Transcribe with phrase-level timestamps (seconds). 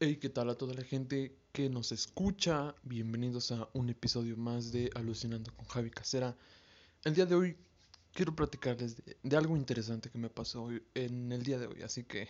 [0.00, 2.72] Hey, ¿qué tal a toda la gente que nos escucha?
[2.84, 6.36] Bienvenidos a un episodio más de Alucinando con Javi Casera.
[7.02, 7.56] El día de hoy
[8.12, 11.82] quiero platicarles de, algo interesante que me pasó en el día de hoy.
[11.82, 12.28] Así que,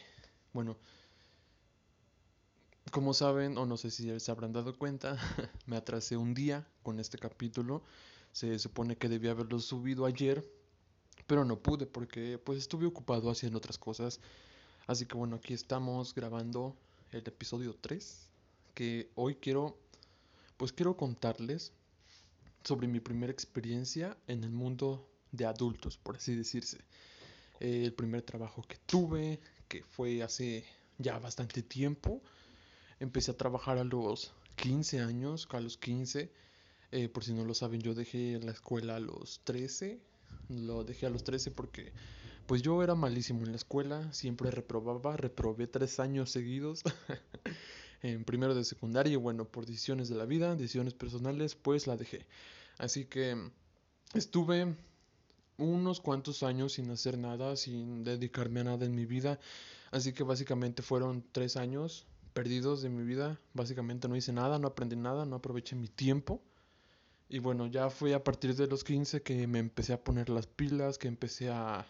[0.54, 0.78] bueno,
[2.90, 5.18] como saben, o no sé si se habrán dado cuenta,
[5.66, 7.82] me atrasé un día con este capítulo.
[8.32, 10.42] Se supone que debía haberlo subido ayer,
[11.26, 14.20] pero no pude porque pues estuve ocupado haciendo otras cosas.
[14.86, 16.74] Así que bueno, aquí estamos grabando
[17.12, 18.28] el episodio 3,
[18.74, 19.78] que hoy quiero,
[20.56, 21.72] pues quiero contarles
[22.64, 26.78] sobre mi primera experiencia en el mundo de adultos, por así decirse.
[27.60, 30.64] El primer trabajo que tuve, que fue hace
[30.98, 32.22] ya bastante tiempo.
[33.00, 36.30] Empecé a trabajar a los 15 años, a los 15.
[36.90, 40.00] eh, por si no lo saben, yo dejé la escuela a los 13.
[40.48, 41.92] Lo dejé a los 13 porque
[42.48, 46.82] pues yo era malísimo en la escuela, siempre reprobaba, reprobé tres años seguidos
[48.02, 51.98] en primero de secundaria y bueno, por decisiones de la vida, decisiones personales, pues la
[51.98, 52.24] dejé.
[52.78, 53.36] Así que
[54.14, 54.74] estuve
[55.58, 59.38] unos cuantos años sin hacer nada, sin dedicarme a nada en mi vida,
[59.90, 64.68] así que básicamente fueron tres años perdidos de mi vida, básicamente no hice nada, no
[64.68, 66.40] aprendí nada, no aproveché mi tiempo.
[67.28, 70.46] Y bueno, ya fue a partir de los 15 que me empecé a poner las
[70.46, 71.86] pilas, que empecé a,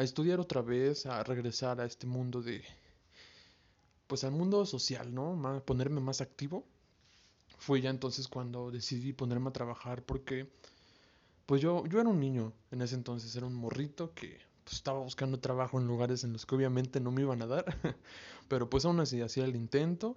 [0.00, 2.64] a estudiar otra vez, a regresar a este mundo de,
[4.06, 5.62] pues al mundo social, ¿no?
[5.66, 6.64] Ponerme más activo.
[7.58, 10.48] Fue ya entonces cuando decidí ponerme a trabajar porque,
[11.44, 15.00] pues yo, yo era un niño en ese entonces, era un morrito que pues, estaba
[15.00, 17.66] buscando trabajo en lugares en los que obviamente no me iban a dar,
[18.48, 20.16] pero pues aún así hacía el intento.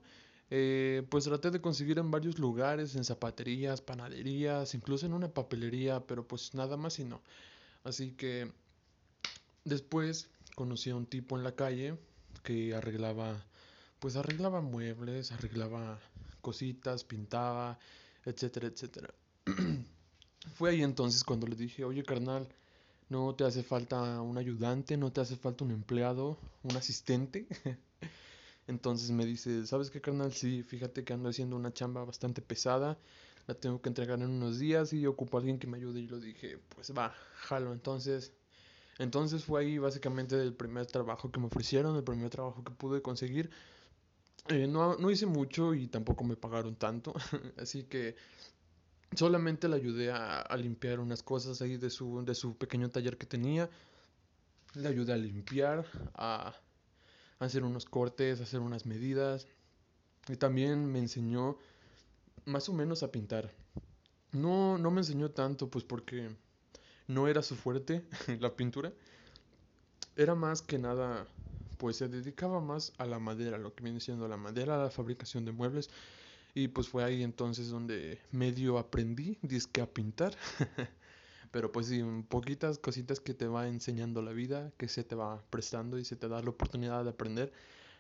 [0.50, 6.00] Eh, pues traté de conseguir en varios lugares, en zapaterías, panaderías, incluso en una papelería,
[6.08, 7.22] pero pues nada más y no.
[7.84, 8.50] Así que
[9.66, 11.98] Después conocí a un tipo en la calle
[12.44, 13.46] que arreglaba,
[14.00, 16.00] pues arreglaba muebles, arreglaba
[16.42, 17.80] cositas, pintaba,
[18.26, 19.14] etcétera, etcétera.
[20.56, 22.48] Fue ahí entonces cuando le dije, oye carnal,
[23.10, 27.48] no te hace falta un ayudante, no te hace falta un empleado, un asistente.
[28.68, 30.34] Entonces me dice, ¿sabes qué carnal?
[30.34, 32.98] Sí, fíjate que ando haciendo una chamba bastante pesada,
[33.46, 36.00] la tengo que entregar en unos días y ocupo a alguien que me ayude.
[36.00, 37.74] Y lo dije, pues va, jalo.
[37.74, 38.32] Entonces
[39.00, 43.02] entonces fue ahí básicamente el primer trabajo que me ofrecieron, el primer trabajo que pude
[43.02, 43.50] conseguir.
[44.50, 47.14] Eh, no, no hice mucho y tampoco me pagaron tanto,
[47.58, 48.16] así que
[49.16, 53.18] solamente le ayudé a, a limpiar unas cosas ahí de su, de su pequeño taller
[53.18, 53.70] que tenía.
[54.76, 56.56] Le ayudé a limpiar, a,
[57.40, 59.48] hacer unos cortes, a hacer unas medidas.
[60.28, 61.58] Y también me enseñó
[62.46, 63.54] más o menos a pintar.
[64.32, 66.36] No, no me enseñó tanto, pues porque
[67.08, 68.04] no era su fuerte
[68.40, 68.92] la pintura.
[70.16, 71.26] Era más que nada,
[71.78, 75.46] pues se dedicaba más a la madera, lo que viene siendo la madera, la fabricación
[75.46, 75.90] de muebles.
[76.56, 80.36] Y pues fue ahí entonces donde medio aprendí, dizque a pintar.
[81.52, 85.44] Pero pues sí, poquitas cositas que te va enseñando la vida, que se te va
[85.50, 87.52] prestando y se te da la oportunidad de aprender.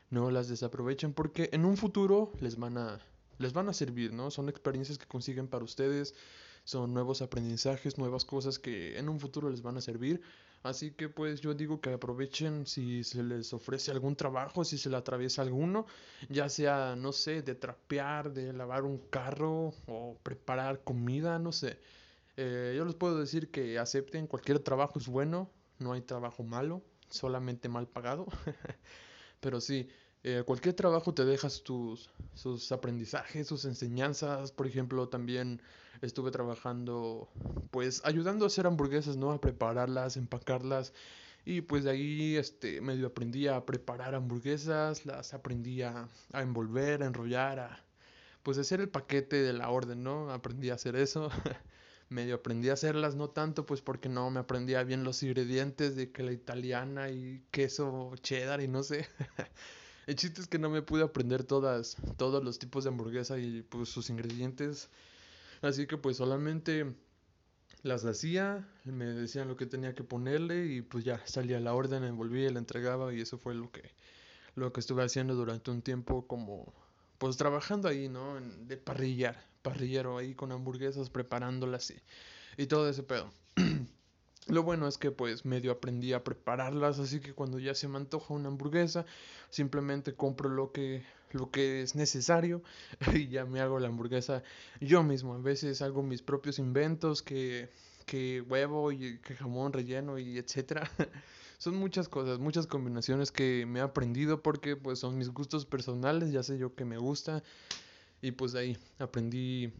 [0.10, 3.00] No las desaprovechen porque en un futuro les van a,
[3.40, 4.32] les van a servir, ¿no?
[4.32, 6.16] Son experiencias que consiguen para ustedes,
[6.64, 10.22] son nuevos aprendizajes, nuevas cosas que en un futuro les van a servir.
[10.64, 14.90] Así que pues yo digo que aprovechen si se les ofrece algún trabajo, si se
[14.90, 15.86] le atraviesa alguno,
[16.30, 21.80] ya sea, no sé, de trapear, de lavar un carro o preparar comida, no sé.
[22.38, 26.82] Eh, yo les puedo decir que acepten, cualquier trabajo es bueno, no hay trabajo malo,
[27.10, 28.26] solamente mal pagado.
[29.42, 29.90] Pero sí,
[30.24, 34.52] eh, cualquier trabajo te dejas tus, sus aprendizajes, sus enseñanzas.
[34.52, 35.62] Por ejemplo, también
[36.02, 37.30] estuve trabajando,
[37.72, 39.32] pues, ayudando a hacer hamburguesas, ¿no?
[39.32, 40.94] A prepararlas, empacarlas.
[41.46, 47.04] Y pues de ahí, este, medio aprendí a preparar hamburguesas, las aprendí a, a envolver,
[47.04, 47.86] a enrollar, a,
[48.44, 50.32] pues, hacer el paquete de la orden, ¿no?
[50.32, 51.30] Aprendí a hacer eso.
[52.10, 56.12] Medio aprendí a hacerlas, no tanto, pues porque no me aprendía bien los ingredientes de
[56.12, 59.08] que la italiana y queso cheddar y no sé.
[60.06, 63.62] El chiste es que no me pude aprender todas, todos los tipos de hamburguesa y
[63.62, 64.90] pues sus ingredientes.
[65.62, 66.94] Así que pues solamente
[67.84, 72.04] las hacía, me decían lo que tenía que ponerle y pues ya salía la orden,
[72.04, 73.92] envolvía, la entregaba y eso fue lo que,
[74.56, 76.74] lo que estuve haciendo durante un tiempo como
[77.18, 78.40] pues trabajando ahí, ¿no?
[78.42, 82.02] De parrillar, parrillero ahí con hamburguesas, preparándolas y,
[82.58, 83.32] y todo ese pedo.
[84.48, 87.98] Lo bueno es que pues medio aprendí a prepararlas, así que cuando ya se me
[87.98, 89.06] antoja una hamburguesa,
[89.50, 92.62] simplemente compro lo que lo que es necesario
[93.14, 94.44] y ya me hago la hamburguesa
[94.82, 95.34] yo mismo.
[95.34, 97.70] A veces hago mis propios inventos que
[98.06, 100.90] que huevo y que jamón relleno y etcétera.
[101.58, 106.32] son muchas cosas, muchas combinaciones que me he aprendido porque pues son mis gustos personales,
[106.32, 107.44] ya sé yo que me gusta
[108.22, 109.72] y pues ahí aprendí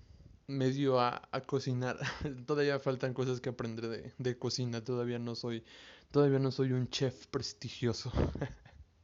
[0.48, 2.00] medio a, a cocinar.
[2.46, 5.64] todavía faltan cosas que aprender de, de cocina, todavía no soy,
[6.12, 8.12] todavía no soy un chef prestigioso.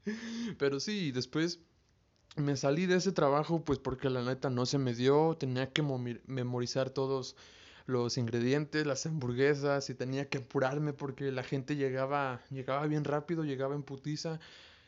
[0.57, 1.59] Pero sí, después
[2.35, 5.83] me salí de ese trabajo pues porque la neta no se me dio, tenía que
[6.27, 7.35] memorizar todos
[7.85, 13.43] los ingredientes, las hamburguesas y tenía que apurarme porque la gente llegaba llegaba bien rápido,
[13.43, 14.39] llegaba en putiza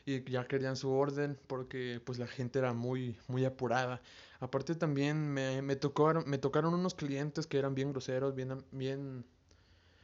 [0.04, 4.02] y ya querían su orden porque pues la gente era muy muy apurada.
[4.40, 9.24] Aparte también me, me tocaron me tocaron unos clientes que eran bien groseros, bien bien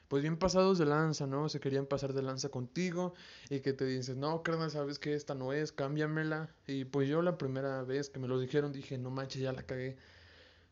[0.09, 1.49] pues bien pasados de lanza, ¿no?
[1.49, 3.15] Se querían pasar de lanza contigo
[3.51, 6.49] y que te dicen, no, carnal, sabes que esta no es, cámbiamela.
[6.67, 9.63] Y pues yo la primera vez que me lo dijeron dije, no manches, ya la
[9.63, 9.99] cagué.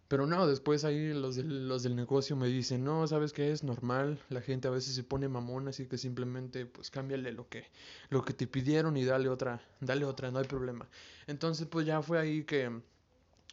[0.09, 3.65] Pero no, después ahí los del, los del negocio me dicen, no, sabes que es
[3.65, 7.65] normal, la gente a veces se pone mamón, así que simplemente pues cámbiale lo que,
[8.11, 10.89] lo que te pidieron y dale otra, dale otra, no hay problema.
[11.27, 12.71] Entonces pues ya fue ahí que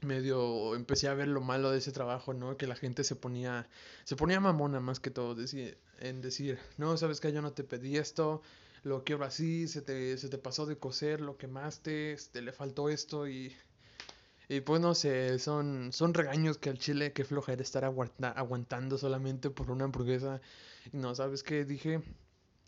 [0.01, 2.57] medio empecé a ver lo malo de ese trabajo, ¿no?
[2.57, 3.67] Que la gente se ponía,
[4.03, 5.35] se ponía mamona más que todo,
[5.99, 8.41] en decir, no, sabes que yo no te pedí esto,
[8.83, 12.89] lo quiero así, se te, se te pasó de coser, lo quemaste, este, le faltó
[12.89, 13.55] esto y,
[14.49, 19.49] y pues no sé, son, son regaños que al chile, que flojera estar aguantando solamente
[19.49, 20.41] por una hamburguesa.
[20.91, 21.65] Y no, ¿sabes qué?
[21.65, 22.01] Dije,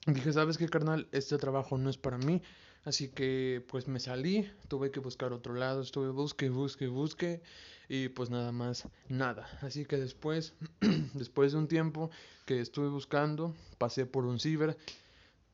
[0.07, 1.07] dije, ¿sabes qué, carnal?
[1.11, 2.41] Este trabajo no es para mí.
[2.85, 7.41] Así que pues me salí, tuve que buscar otro lado, estuve busque, busque, busque
[7.89, 9.47] y pues nada más, nada.
[9.61, 10.53] Así que después,
[11.15, 12.11] después de un tiempo
[12.45, 14.77] que estuve buscando, pasé por un ciber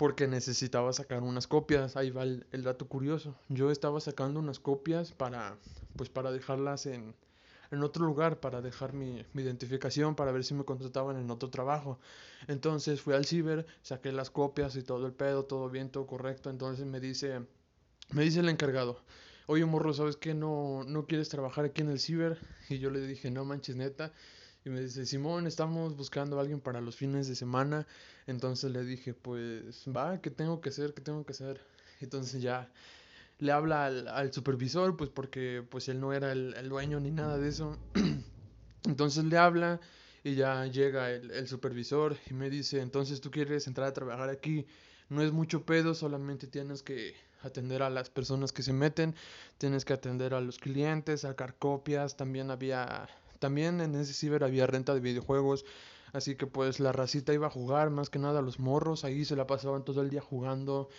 [0.01, 1.95] porque necesitaba sacar unas copias.
[1.95, 3.35] Ahí va el, dato curioso.
[3.49, 5.59] Yo estaba sacando unas copias para
[5.95, 7.13] pues para dejarlas en
[7.69, 11.99] en otro lugar para dejar mi, identificación para ver si me contrataban en otro trabajo.
[12.47, 16.49] Entonces fui al ciber, saqué las copias y todo el pedo, todo bien, todo correcto.
[16.49, 17.45] Entonces me dice,
[18.09, 19.03] me dice el encargado,
[19.45, 20.33] oye morro, ¿sabes qué?
[20.33, 22.39] No, no quieres trabajar aquí en el ciber.
[22.69, 24.11] Y yo le dije, no manches neta.
[24.63, 27.87] Y me dice, Simón, estamos buscando a alguien para los fines de semana.
[28.27, 30.93] Entonces le dije, pues va, ¿qué tengo que hacer?
[30.93, 31.61] ¿Qué tengo que hacer?
[31.99, 32.69] Entonces ya
[33.39, 37.49] le habla al, supervisor, pues porque pues él no era el, dueño ni nada de
[37.49, 37.77] eso.
[38.83, 39.79] entonces le habla
[40.23, 44.29] y ya llega el, el, supervisor y me dice, entonces tú quieres entrar a trabajar
[44.29, 44.67] aquí,
[45.09, 49.15] no es mucho pedo, solamente tienes que atender a las personas que se meten,
[49.57, 53.09] tienes que atender a los clientes, sacar copias, también había,
[53.41, 55.65] también en ese ciber había renta de videojuegos,
[56.13, 59.35] así que pues la racita iba a jugar, más que nada los morros, ahí se
[59.35, 60.89] la pasaban todo el día jugando,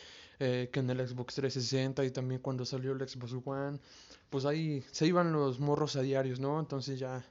[0.41, 3.79] eh, que en el Xbox 360 y también cuando salió el Xbox One,
[4.29, 6.59] pues ahí se iban los morros a diarios, ¿no?
[6.59, 7.25] Entonces ya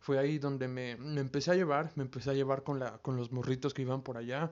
[0.00, 3.16] fue ahí donde me, me, empecé a llevar, me empecé a llevar con, la, con
[3.16, 4.50] los morritos que iban por allá,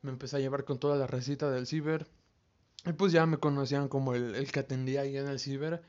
[0.00, 2.06] me empecé a llevar con toda la recita del ciber,
[2.86, 5.82] y pues ya me conocían como el, el que atendía ahí en el ciber,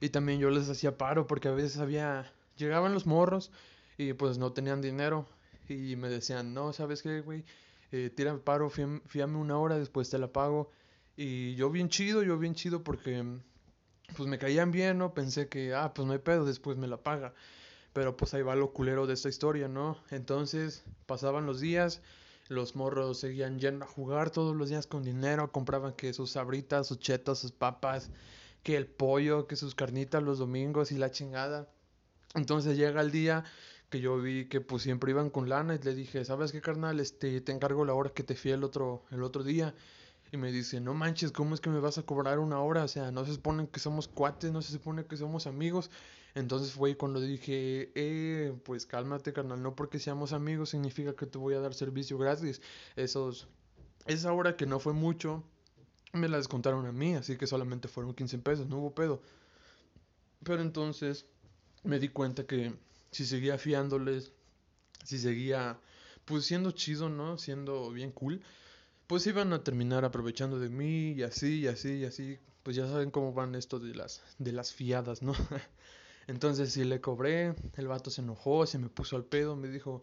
[0.00, 3.52] y también yo les hacía paro porque a veces había, llegaban los morros
[3.98, 5.26] y pues no tenían dinero,
[5.68, 7.44] y me decían, no, ¿sabes qué, güey?
[7.92, 10.70] Eh, tira paro, fíame una hora, después te la pago.
[11.16, 13.24] Y yo bien chido, yo bien chido porque
[14.16, 15.14] pues me caían bien, ¿no?
[15.14, 17.34] Pensé que, ah, pues no hay pedo, después me la paga.
[17.92, 19.98] Pero pues ahí va lo culero de esta historia, ¿no?
[20.10, 22.02] Entonces pasaban los días,
[22.48, 26.86] los morros seguían yendo a jugar todos los días con dinero, compraban que sus sabritas,
[26.86, 28.10] sus chetos, sus papas,
[28.62, 31.68] que el pollo, que sus carnitas los domingos y la chingada.
[32.36, 33.44] Entonces llega el día
[33.88, 37.00] que yo vi que pues siempre iban con lana y le dije, ¿sabes qué carnal?
[37.00, 39.74] Este, te encargo la hora que te fui el otro, el otro día.
[40.32, 42.84] Y me dice, no manches, ¿cómo es que me vas a cobrar una hora?
[42.84, 45.90] O sea, no se supone que somos cuates, no se supone que somos amigos.
[46.34, 51.38] Entonces fue cuando dije, eh, pues cálmate, carnal, no porque seamos amigos significa que te
[51.38, 52.60] voy a dar servicio gratis.
[52.96, 53.48] Esos,
[54.06, 55.42] esa hora que no fue mucho,
[56.12, 59.22] me la descontaron a mí, así que solamente fueron 15 pesos, no hubo pedo.
[60.44, 61.26] Pero entonces
[61.86, 62.74] me di cuenta que
[63.10, 64.32] si seguía fiándoles,
[65.04, 65.78] si seguía,
[66.24, 67.38] pues siendo chido, ¿no?
[67.38, 68.42] Siendo bien cool
[69.06, 72.38] pues iban a terminar aprovechando de mí y así y así y así.
[72.62, 75.32] Pues ya saben cómo van esto de las, de las fiadas, ¿no?
[76.26, 80.02] Entonces si le cobré, el vato se enojó, se me puso al pedo, me dijo,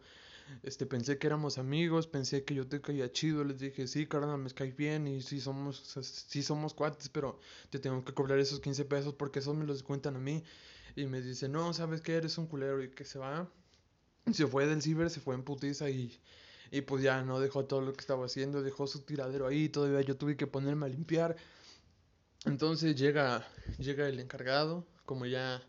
[0.64, 4.38] este, pensé que éramos amigos, pensé que yo te caía chido, les dije, sí, carnal,
[4.38, 8.60] me caes bien y sí somos, sí somos cuates, pero te tengo que cobrar esos
[8.60, 10.44] 15 pesos porque esos me los cuentan a mí.
[10.96, 13.50] Y me dice, no, sabes que eres un culero y que se va.
[14.32, 16.20] Se fue del ciber, se fue en putiza y
[16.74, 20.02] y pues ya no dejó todo lo que estaba haciendo, dejó su tiradero ahí, todavía
[20.02, 21.36] yo tuve que ponerme a limpiar.
[22.46, 23.48] Entonces llega,
[23.78, 25.62] llega el encargado, como ya,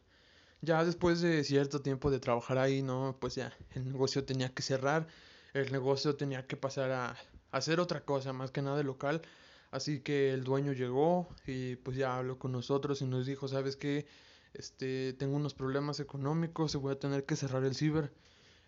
[0.65, 3.17] ya después de cierto tiempo de trabajar ahí, ¿no?
[3.21, 5.07] Pues ya el negocio tenía que cerrar,
[5.55, 7.17] el negocio tenía que pasar a,
[7.55, 9.23] hacer otra cosa, más que nada de local.
[9.71, 13.77] Así que el dueño llegó y pues ya habló con nosotros y nos dijo, ¿sabes
[13.77, 14.07] qué?
[14.53, 18.13] Este, tengo unos problemas económicos y voy a tener que cerrar el ciber.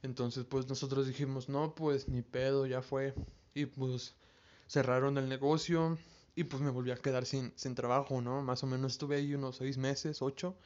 [0.02, 3.14] Entonces pues nosotros dijimos, no, pues ni pedo, ya fue.
[3.54, 4.14] Y pues
[4.68, 5.98] cerraron el negocio
[6.34, 8.42] y pues me volví a quedar sin, sin trabajo, ¿no?
[8.42, 10.56] Más o menos estuve ahí unos seis meses, ocho.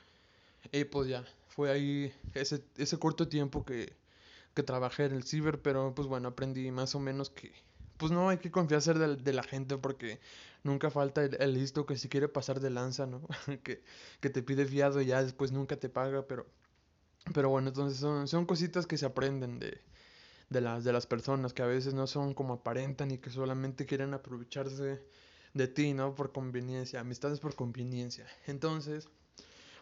[0.72, 3.96] Y pues ya, fue ahí ese, ese corto tiempo que,
[4.54, 7.52] que trabajé en el ciber, pero pues bueno, aprendí más o menos que
[7.96, 10.20] pues no hay que confiar de, de la gente porque
[10.64, 13.20] nunca falta el, listo que si quiere pasar de lanza, ¿no?
[13.62, 13.82] que,
[14.20, 16.46] que te pide fiado y ya después nunca te paga, pero
[17.34, 19.80] pero bueno, entonces son, son cositas que se aprenden de,
[20.48, 23.86] de, las, de las personas, que a veces no son como aparentan y que solamente
[23.86, 25.02] quieren aprovecharse
[25.54, 26.14] de ti, ¿no?
[26.14, 28.26] Por conveniencia, amistades por conveniencia.
[28.46, 29.08] Entonces,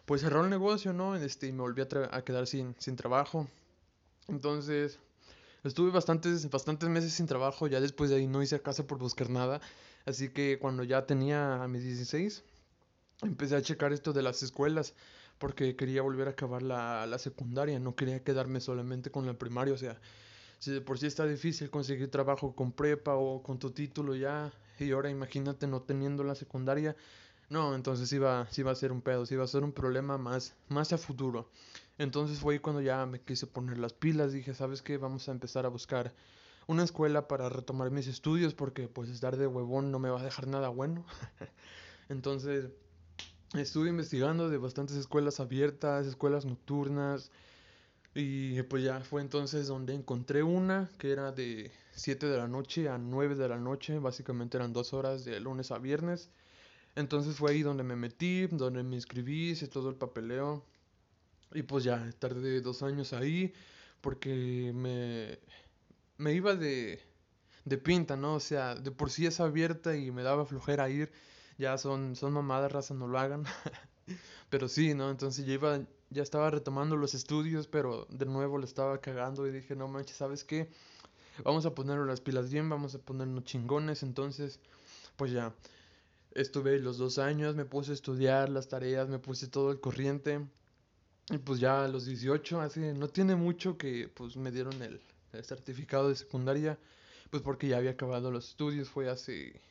[0.09, 1.15] pues cerró el negocio, ¿no?
[1.15, 3.47] Este, y me volví a, a quedar sin, sin trabajo.
[4.27, 4.97] Entonces,
[5.63, 9.29] estuve bastantes, bastantes meses sin trabajo, ya después de ahí no hice casa por buscar
[9.29, 9.61] nada.
[10.07, 12.43] Así que cuando ya tenía a mis 16,
[13.21, 14.95] empecé a checar esto de las escuelas
[15.37, 19.75] porque quería volver a acabar la, la secundaria, no quería quedarme solamente con la primaria,
[19.75, 20.01] o sea,
[20.57, 24.51] si de por sí está difícil conseguir trabajo con prepa o con tu título ya,
[24.79, 26.95] y ahora imagínate no teniendo la secundaria,
[27.49, 30.93] no, entonces iba, iba a ser un pedo, iba a ser un problema más, más
[30.93, 31.49] a futuro.
[31.97, 34.97] Entonces fue ahí cuando ya me quise poner las pilas, dije, ¿sabes qué?
[34.97, 36.13] Vamos a empezar a buscar
[36.67, 40.23] una escuela para retomar mis estudios porque pues estar de huevón no me va a
[40.23, 41.05] dejar nada bueno.
[42.09, 42.69] entonces
[43.53, 47.31] estuve investigando de bastantes escuelas abiertas, escuelas nocturnas,
[48.13, 52.89] y pues ya fue entonces donde encontré una que era de 7 de la noche
[52.89, 56.29] a 9 de la noche, básicamente eran dos horas de lunes a viernes.
[56.95, 60.65] Entonces fue ahí donde me metí, donde me inscribí, hice todo el papeleo.
[61.53, 63.53] Y pues ya tardé dos años ahí
[64.01, 65.39] porque me,
[66.17, 67.01] me iba de,
[67.65, 68.35] de pinta, ¿no?
[68.35, 71.11] O sea, de por sí es abierta y me daba flojera ir
[71.59, 73.43] ya son, son mamadas, raza, no lo hagan.
[74.49, 75.11] pero sí, ¿no?
[75.11, 79.51] Entonces yo iba, ya estaba retomando los estudios, pero de nuevo le estaba cagando y
[79.51, 80.69] dije, no manches, ¿sabes qué?
[81.43, 84.59] Vamos a ponernos las pilas bien, vamos a ponernos chingones, entonces,
[85.17, 85.53] pues ya,
[86.41, 90.45] estuve los dos años, me puse a estudiar las tareas, me puse todo el corriente,
[91.29, 95.01] y pues ya a los 18, así, no tiene mucho que pues me dieron el,
[95.43, 96.79] certificado de secundaria,
[97.29, 99.61] pues porque ya había acabado los estudios, fue hace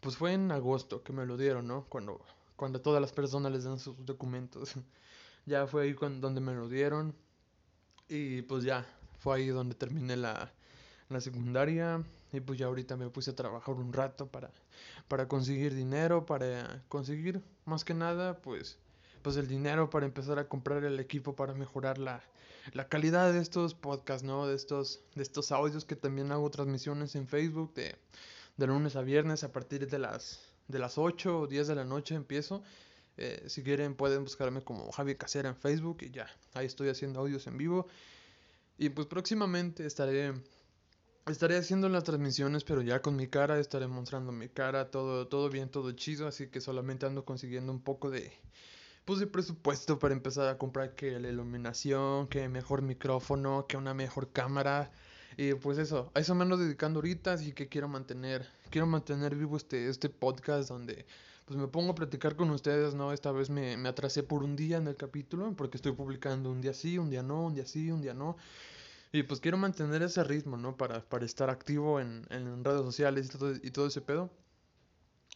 [0.00, 1.84] pues fue en agosto que me lo dieron, ¿no?
[1.88, 2.20] Cuando,
[2.56, 4.74] cuando todas las personas les dan sus documentos.
[5.46, 7.14] ya fue ahí cuando, donde me lo dieron.
[8.08, 8.84] Y pues ya,
[9.20, 10.52] fue ahí donde terminé la,
[11.08, 12.02] la secundaria.
[12.32, 14.50] Y pues ya ahorita me puse a trabajar un rato para,
[15.08, 18.78] para conseguir dinero, para conseguir más que nada, pues,
[19.22, 22.22] pues el dinero para empezar a comprar el equipo para mejorar la,
[22.72, 24.46] la calidad de estos podcasts, ¿no?
[24.46, 27.96] De estos, de estos audios que también hago transmisiones en Facebook de
[28.56, 31.84] de lunes a viernes a partir de las, de las 8 o 10 de la
[31.84, 32.62] noche empiezo.
[33.16, 37.20] Eh, si quieren pueden buscarme como Javi Casera en Facebook y ya, ahí estoy haciendo
[37.20, 37.86] audios en vivo.
[38.78, 40.32] Y pues próximamente estaré,
[41.26, 45.48] estaré haciendo las transmisiones, pero ya con mi cara, estaré mostrando mi cara, todo, todo
[45.50, 48.32] bien, todo chido, así que solamente ando consiguiendo un poco de,
[49.04, 53.94] pues de presupuesto para empezar a comprar que la iluminación, que mejor micrófono, que una
[53.94, 54.90] mejor cámara.
[55.36, 59.34] Y pues eso, a eso me ando dedicando ahorita, así que quiero mantener, quiero mantener
[59.34, 61.06] vivo este, este podcast donde
[61.46, 63.12] pues me pongo a platicar con ustedes, ¿no?
[63.12, 66.60] Esta vez me, me atrasé por un día en el capítulo, porque estoy publicando un
[66.60, 68.36] día sí, un día no, un día sí, un día no.
[69.12, 70.76] Y pues quiero mantener ese ritmo, ¿no?
[70.76, 74.30] Para, para estar activo en, en redes sociales y todo, y todo ese pedo.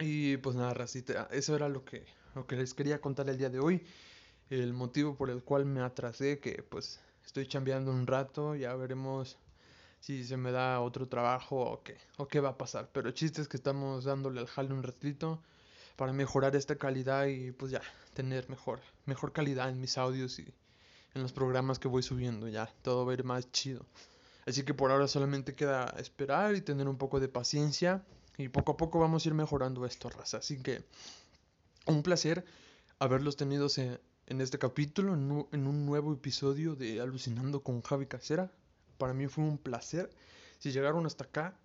[0.01, 3.51] Y pues nada, racita, eso era lo que, lo que les quería contar el día
[3.51, 3.87] de hoy.
[4.51, 9.37] El motivo por el cual me atrasé, que pues estoy chambeando un rato, ya veremos
[10.01, 12.91] si se me da otro trabajo o qué, o qué va a pasar.
[12.93, 15.43] Pero el chiste es que estamos dándole al jale un ratito
[15.97, 17.83] para mejorar esta calidad y pues ya,
[18.15, 20.55] tener mejor, mejor calidad en mis audios y
[21.17, 23.85] en los programas que voy subiendo, ya, todo va a ir más chido.
[24.47, 28.05] Así que por ahora solamente queda esperar y tener un poco de paciencia
[28.37, 30.37] y poco a poco vamos a ir mejorando esto, raza.
[30.39, 30.85] Así que
[31.87, 32.45] un placer
[32.99, 33.69] haberlos tenido
[34.27, 38.53] en este capítulo, en un nuevo episodio de Alucinando con Javi Casera.
[38.99, 40.11] Para mí fue un placer.
[40.59, 41.59] Si llegaron hasta acá,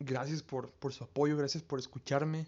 [0.00, 2.46] gracias por, por su apoyo, gracias por escucharme.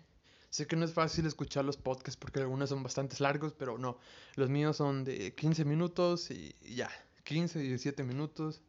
[0.50, 3.99] Sé que no es fácil escuchar los podcasts porque algunos son bastante largos, pero no.
[4.35, 6.90] Los míos son de 15 minutos y ya.
[7.25, 8.62] 15, 17 minutos.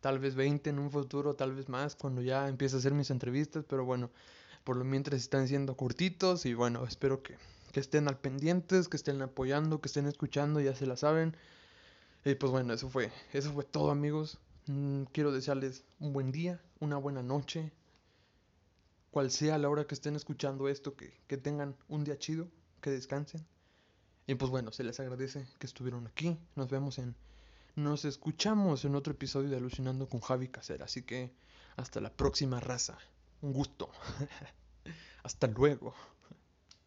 [0.00, 3.10] Tal vez 20 en un futuro, tal vez más cuando ya empiece a hacer mis
[3.10, 3.64] entrevistas.
[3.68, 4.10] Pero bueno,
[4.62, 7.36] por lo mientras están siendo cortitos y bueno, espero que,
[7.72, 11.36] que estén al pendientes, que estén apoyando, que estén escuchando, ya se la saben.
[12.24, 14.38] Y pues bueno, eso fue, eso fue todo amigos.
[14.66, 17.72] Mm, quiero desearles un buen día, una buena noche
[19.14, 22.48] cual sea la hora que estén escuchando esto, que, que tengan un día chido,
[22.80, 23.46] que descansen.
[24.26, 26.36] Y pues bueno, se les agradece que estuvieron aquí.
[26.56, 27.14] Nos vemos en...
[27.76, 30.86] Nos escuchamos en otro episodio de Alucinando con Javi Casera.
[30.86, 31.32] Así que
[31.76, 32.98] hasta la próxima raza.
[33.40, 33.88] Un gusto.
[35.22, 35.94] hasta luego.